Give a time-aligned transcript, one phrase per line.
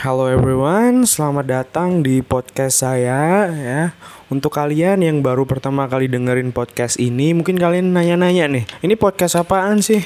[0.00, 3.92] Hello everyone, selamat datang di podcast saya ya.
[4.32, 9.36] Untuk kalian yang baru pertama kali dengerin podcast ini, mungkin kalian nanya-nanya nih, ini podcast
[9.36, 10.00] apaan sih?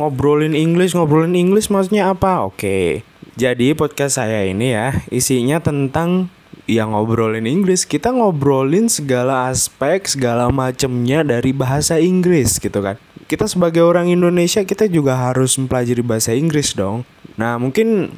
[0.00, 2.48] Ngobrolin English, ngobrolin English maksudnya apa?
[2.48, 3.04] Oke.
[3.36, 6.32] Jadi podcast saya ini ya, isinya tentang
[6.64, 7.84] yang ngobrolin Inggris.
[7.84, 12.96] Kita ngobrolin segala aspek, segala macemnya dari bahasa Inggris gitu kan.
[13.28, 17.04] Kita sebagai orang Indonesia kita juga harus mempelajari bahasa Inggris dong.
[17.36, 18.16] Nah, mungkin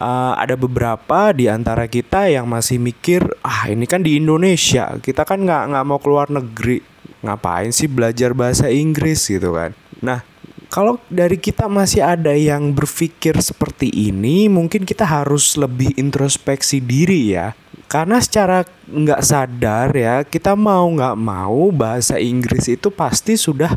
[0.00, 5.28] uh, ada beberapa di antara kita yang masih mikir ah ini kan di Indonesia kita
[5.28, 6.80] kan nggak nggak mau keluar negeri
[7.20, 9.28] ngapain sih belajar bahasa Inggris?
[9.28, 9.76] Gitu kan.
[10.00, 10.24] Nah
[10.70, 17.36] kalau dari kita masih ada yang berpikir seperti ini mungkin kita harus lebih introspeksi diri
[17.36, 17.52] ya.
[17.90, 23.74] Karena secara nggak sadar ya kita mau nggak mau bahasa Inggris itu pasti sudah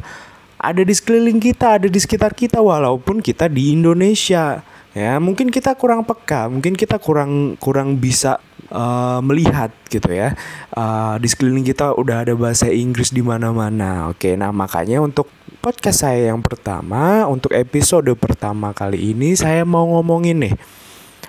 [0.61, 4.61] ada di sekeliling kita ada di sekitar kita walaupun kita di Indonesia
[4.93, 8.37] ya mungkin kita kurang peka mungkin kita kurang kurang bisa
[8.69, 10.37] uh, melihat gitu ya
[10.77, 15.29] uh, di sekeliling kita udah ada bahasa Inggris di mana-mana oke nah makanya untuk
[15.65, 20.55] podcast saya yang pertama untuk episode pertama kali ini saya mau ngomongin nih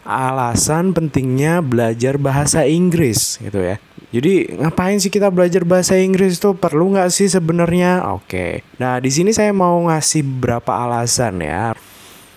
[0.05, 3.81] alasan pentingnya belajar bahasa Inggris gitu ya
[4.15, 8.15] jadi ngapain sih kita belajar bahasa Inggris itu perlu nggak sih sebenarnya?
[8.15, 8.62] Oke.
[8.78, 11.75] Nah di sini saya mau ngasih beberapa alasan ya.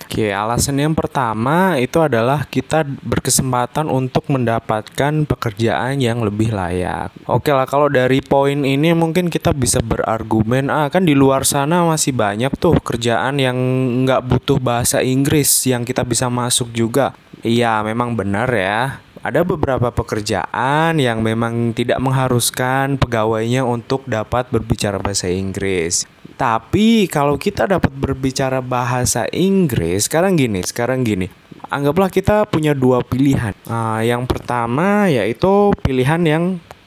[0.07, 7.11] Oke, alasan yang pertama itu adalah kita berkesempatan untuk mendapatkan pekerjaan yang lebih layak.
[7.27, 11.83] Oke lah, kalau dari poin ini mungkin kita bisa berargumen, ah kan di luar sana
[11.83, 13.59] masih banyak tuh kerjaan yang
[14.07, 17.11] nggak butuh bahasa Inggris yang kita bisa masuk juga.
[17.43, 19.03] Iya, memang benar ya.
[19.27, 26.07] Ada beberapa pekerjaan yang memang tidak mengharuskan pegawainya untuk dapat berbicara bahasa Inggris.
[26.37, 31.33] Tapi kalau kita dapat berbicara bahasa Inggris, sekarang gini, sekarang gini.
[31.73, 33.57] Anggaplah kita punya dua pilihan.
[33.65, 36.43] Uh, yang pertama yaitu pilihan yang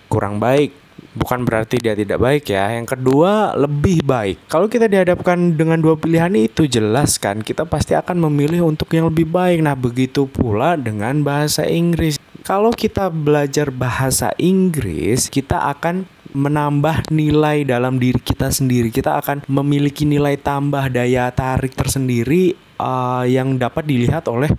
[0.06, 0.70] kurang baik.
[1.18, 2.78] Bukan berarti dia tidak baik ya.
[2.78, 4.46] Yang kedua lebih baik.
[4.46, 9.10] Kalau kita dihadapkan dengan dua pilihan itu jelas kan kita pasti akan memilih untuk yang
[9.10, 9.66] lebih baik.
[9.66, 12.22] Nah, begitu pula dengan bahasa Inggris.
[12.46, 18.88] Kalau kita belajar bahasa Inggris, kita akan menambah nilai dalam diri kita sendiri.
[18.90, 24.50] Kita akan memiliki nilai tambah daya tarik tersendiri uh, yang dapat dilihat oleh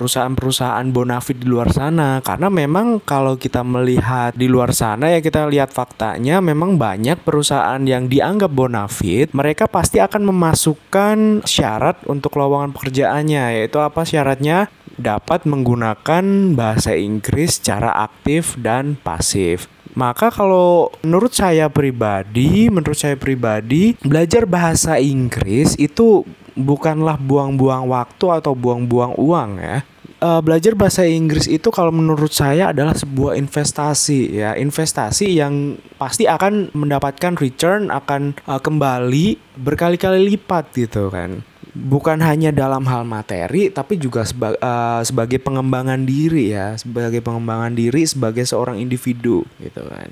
[0.00, 2.24] perusahaan-perusahaan bonafit di luar sana.
[2.24, 7.84] Karena memang kalau kita melihat di luar sana ya kita lihat faktanya memang banyak perusahaan
[7.84, 14.72] yang dianggap bonafit mereka pasti akan memasukkan syarat untuk lowongan pekerjaannya yaitu apa syaratnya?
[15.00, 19.68] Dapat menggunakan bahasa Inggris secara aktif dan pasif
[20.00, 26.24] maka kalau menurut saya pribadi, menurut saya pribadi, belajar bahasa Inggris itu
[26.56, 29.84] bukanlah buang-buang waktu atau buang-buang uang ya.
[30.20, 36.28] Uh, belajar bahasa Inggris itu kalau menurut saya adalah sebuah investasi ya, investasi yang pasti
[36.28, 41.40] akan mendapatkan return akan uh, kembali berkali-kali lipat gitu kan
[41.74, 47.74] bukan hanya dalam hal materi tapi juga seba uh, sebagai pengembangan diri ya sebagai pengembangan
[47.74, 50.10] diri sebagai seorang individu gitu kan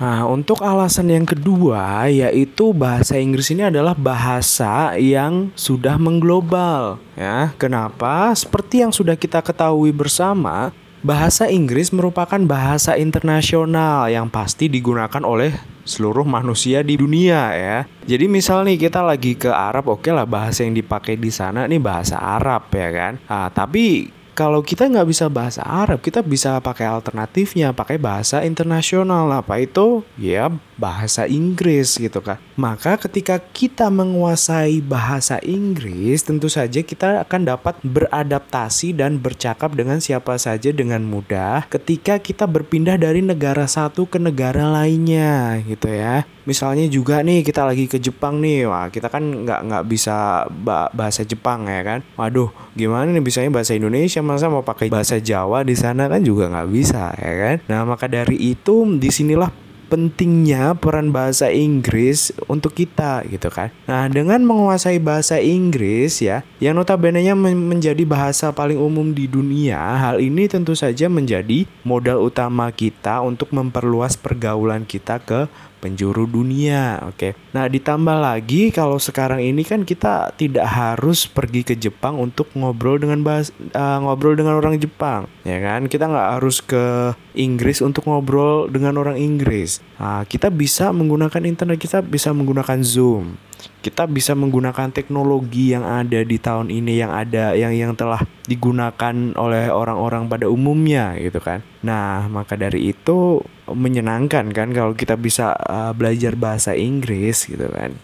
[0.00, 7.52] Nah, untuk alasan yang kedua yaitu bahasa Inggris ini adalah bahasa yang sudah mengglobal ya.
[7.60, 8.32] Kenapa?
[8.32, 15.56] Seperti yang sudah kita ketahui bersama, Bahasa Inggris merupakan bahasa internasional yang pasti digunakan oleh
[15.88, 17.78] seluruh manusia di dunia ya.
[18.04, 21.64] Jadi misal nih kita lagi ke Arab, oke okay lah bahasa yang dipakai di sana
[21.64, 23.12] nih bahasa Arab ya kan.
[23.16, 29.28] Nah, tapi kalau kita nggak bisa bahasa Arab, kita bisa pakai alternatifnya, pakai bahasa internasional.
[29.28, 30.00] Apa itu?
[30.16, 30.48] Ya
[30.80, 32.40] bahasa Inggris gitu kan.
[32.56, 40.00] Maka ketika kita menguasai bahasa Inggris, tentu saja kita akan dapat beradaptasi dan bercakap dengan
[40.00, 46.24] siapa saja dengan mudah ketika kita berpindah dari negara satu ke negara lainnya gitu ya.
[46.48, 50.48] Misalnya juga nih kita lagi ke Jepang nih, wah kita kan nggak nggak bisa
[50.96, 52.00] bahasa Jepang ya kan.
[52.16, 56.46] Waduh, gimana nih bisanya bahasa Indonesia masa mau pakai bahasa Jawa di sana kan juga
[56.46, 57.56] nggak bisa ya kan.
[57.66, 59.50] Nah maka dari itu di sinilah
[59.90, 63.74] pentingnya peran bahasa Inggris untuk kita gitu kan.
[63.90, 70.22] Nah, dengan menguasai bahasa Inggris ya, yang notabene-nya menjadi bahasa paling umum di dunia, hal
[70.22, 75.50] ini tentu saja menjadi modal utama kita untuk memperluas pergaulan kita ke
[75.80, 77.00] penjuru dunia.
[77.08, 77.32] Oke.
[77.56, 83.00] Nah, ditambah lagi kalau sekarang ini kan kita tidak harus pergi ke Jepang untuk ngobrol
[83.00, 85.88] dengan bahas uh, ngobrol dengan orang Jepang, ya kan?
[85.88, 89.80] Kita nggak harus ke Inggris untuk ngobrol dengan orang Inggris.
[89.96, 93.40] Nah, kita bisa menggunakan internet, kita bisa menggunakan Zoom
[93.80, 99.14] kita bisa menggunakan teknologi yang ada di tahun ini yang ada yang yang telah digunakan
[99.36, 101.64] oleh orang-orang pada umumnya gitu kan.
[101.80, 103.40] Nah, maka dari itu
[103.72, 107.94] menyenangkan kan kalau kita bisa uh, belajar bahasa Inggris gitu kan.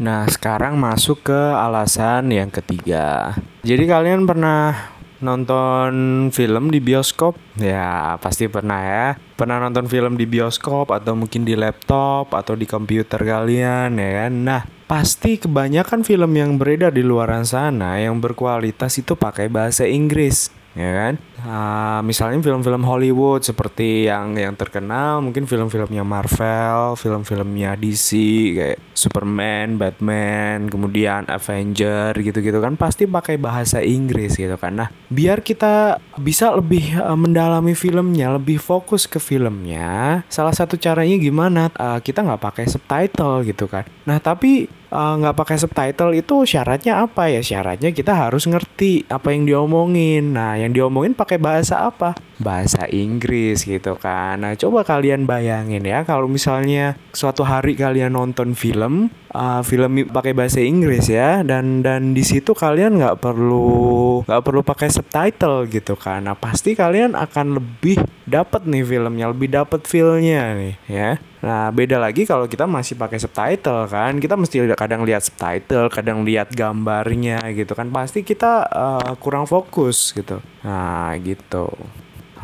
[0.00, 3.36] Nah, sekarang masuk ke alasan yang ketiga.
[3.60, 5.92] Jadi kalian pernah nonton
[6.32, 7.36] film di bioskop?
[7.60, 9.06] Ya, pasti pernah ya.
[9.36, 14.32] Pernah nonton film di bioskop atau mungkin di laptop atau di komputer kalian ya kan.
[14.32, 20.48] Nah, pasti kebanyakan film yang beredar di luar sana yang berkualitas itu pakai bahasa Inggris
[20.80, 21.14] ya kan?
[21.40, 28.08] Uh, misalnya film-film Hollywood seperti yang yang terkenal mungkin film-filmnya Marvel film-filmnya DC
[28.56, 34.84] kayak Superman Batman kemudian Avenger gitu-gitu kan pasti pakai bahasa Inggris gitu kan.
[34.84, 41.16] Nah biar kita bisa lebih uh, mendalami filmnya lebih fokus ke filmnya salah satu caranya
[41.20, 41.72] gimana?
[41.76, 43.84] Uh, kita nggak pakai subtitle gitu kan.
[44.04, 47.38] Nah tapi nggak uh, pakai subtitle itu syaratnya apa ya?
[47.38, 50.34] Syaratnya kita harus ngerti apa yang diomongin.
[50.34, 52.18] Nah yang diomongin pakai bahasa apa?
[52.42, 54.42] Bahasa Inggris gitu kan.
[54.42, 60.32] Nah coba kalian bayangin ya kalau misalnya suatu hari kalian nonton film uh, film pakai
[60.34, 65.94] bahasa Inggris ya dan dan di situ kalian nggak perlu nggak perlu pakai subtitle gitu
[65.94, 71.10] kan nah pasti kalian akan lebih dapat nih filmnya lebih dapat feelnya nih ya
[71.40, 74.20] Nah, beda lagi kalau kita masih pakai subtitle kan.
[74.20, 77.88] Kita mesti kadang lihat subtitle, kadang lihat gambarnya gitu kan.
[77.88, 80.44] Pasti kita uh, kurang fokus gitu.
[80.60, 81.72] Nah, gitu.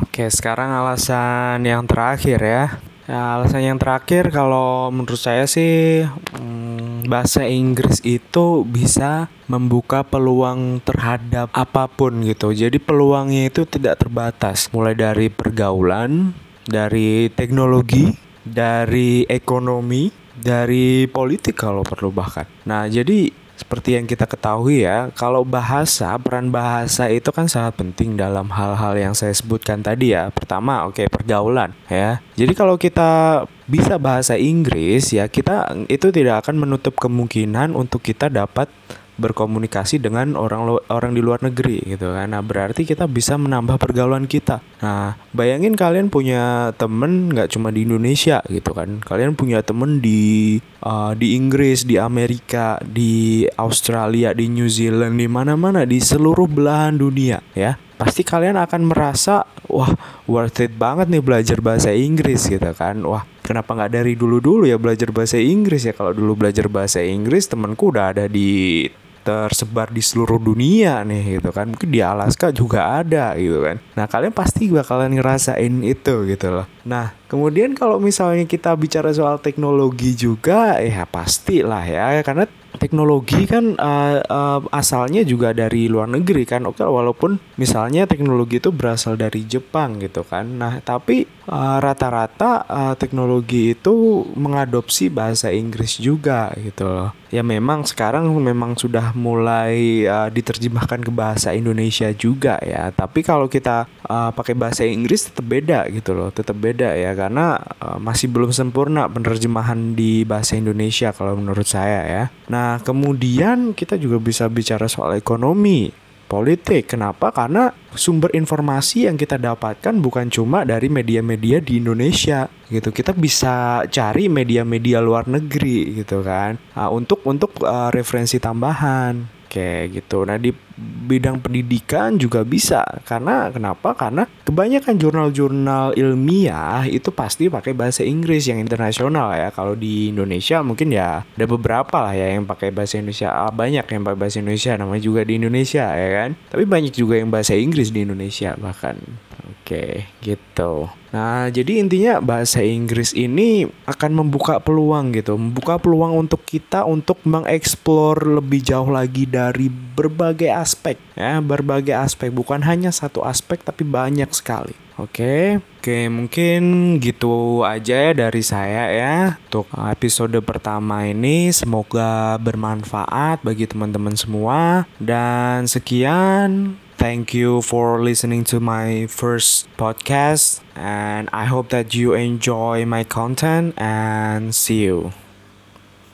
[0.01, 2.65] Oke, sekarang alasan yang terakhir ya.
[3.07, 6.03] Nah, alasan yang terakhir kalau menurut saya sih
[6.33, 6.66] hmm,
[7.07, 12.51] bahasa Inggris itu bisa membuka peluang terhadap apa pun gitu.
[12.51, 14.67] Jadi peluangnya itu tidak terbatas.
[14.75, 16.35] Mulai dari pergaulan,
[16.67, 18.11] dari teknologi,
[18.43, 22.45] dari ekonomi, dari politik kalau perlu bahkan.
[22.67, 28.13] Nah, jadi seperti yang kita ketahui ya, kalau bahasa, peran bahasa itu kan sangat penting
[28.13, 30.29] dalam hal-hal yang saya sebutkan tadi ya.
[30.29, 32.21] Pertama, oke, okay, pergaulan ya.
[32.37, 38.29] Jadi kalau kita bisa bahasa Inggris ya, kita itu tidak akan menutup kemungkinan untuk kita
[38.29, 38.69] dapat
[39.17, 42.31] berkomunikasi dengan orang orang di luar negeri gitu kan.
[42.31, 44.61] Nah, berarti kita bisa menambah pergaulan kita.
[44.79, 49.01] Nah, bayangin kalian punya temen nggak cuma di Indonesia gitu kan.
[49.01, 55.27] Kalian punya temen di uh, di Inggris, di Amerika, di Australia, di New Zealand, di
[55.27, 57.75] mana-mana di seluruh belahan dunia ya.
[57.97, 59.89] Pasti kalian akan merasa wah
[60.29, 63.01] worth it banget nih belajar bahasa Inggris gitu kan.
[63.01, 67.49] Wah, kenapa nggak dari dulu-dulu ya belajar bahasa Inggris ya kalau dulu belajar bahasa Inggris
[67.49, 68.85] temanku udah ada di
[69.27, 71.67] tersebar di seluruh dunia nih gitu kan.
[71.67, 73.75] Mungkin di Alaska juga ada gitu kan.
[73.99, 76.67] Nah kalian pasti bakalan ngerasain itu gitu loh.
[76.87, 82.23] Nah kemudian kalau misalnya kita bicara soal teknologi juga ya pasti lah ya.
[82.23, 82.47] Karena
[82.79, 88.71] teknologi kan uh, uh, asalnya juga dari luar negeri kan oke walaupun misalnya teknologi itu
[88.71, 90.45] berasal dari Jepang gitu kan.
[90.57, 97.09] Nah tapi rata rata-rata uh, teknologi itu mengadopsi bahasa Inggris juga gitu loh.
[97.31, 102.91] Ya memang sekarang memang sudah mulai uh, diterjemahkan ke bahasa Indonesia juga ya.
[102.91, 107.15] Tapi kalau kita uh, pakai bahasa Inggris tetap beda gitu loh tetap beda ya.
[107.15, 112.23] Karena uh, masih belum sempurna penerjemahan di bahasa Indonesia kalau menurut saya ya.
[112.51, 115.87] Nah kemudian kita juga bisa bicara soal ekonomi
[116.27, 116.91] politik.
[116.91, 117.31] Kenapa?
[117.31, 122.91] Karena sumber informasi yang kita dapatkan bukan cuma dari media-media di Indonesia gitu.
[122.91, 126.59] Kita bisa cari media-media luar negeri gitu kan.
[126.75, 130.23] Nah, untuk untuk uh, referensi tambahan kayak gitu.
[130.27, 133.97] Nah di bidang pendidikan juga bisa karena kenapa?
[133.97, 139.49] Karena kebanyakan jurnal-jurnal ilmiah itu pasti pakai bahasa Inggris yang internasional ya.
[139.49, 143.33] Kalau di Indonesia mungkin ya ada beberapa lah ya yang pakai bahasa Indonesia.
[143.33, 146.29] Ah, banyak yang pakai bahasa Indonesia namanya juga di Indonesia ya kan.
[146.53, 149.26] Tapi banyak juga yang bahasa Inggris di Indonesia bahkan.
[149.67, 150.87] Oke, gitu.
[151.11, 157.19] Nah, jadi intinya bahasa Inggris ini akan membuka peluang gitu, membuka peluang untuk kita untuk
[157.27, 163.83] mengeksplor lebih jauh lagi dari berbagai aspek ya, berbagai aspek bukan hanya satu aspek tapi
[163.83, 164.71] banyak sekali.
[164.95, 166.61] Oke, oke mungkin
[167.03, 169.15] gitu aja ya dari saya ya
[169.51, 178.43] untuk episode pertama ini semoga bermanfaat bagi teman-teman semua dan sekian Thank you for listening
[178.45, 185.13] to my first podcast, and I hope that you enjoy my content and see you.